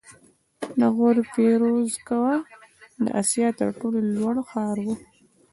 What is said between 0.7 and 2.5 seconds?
د غور فیروزکوه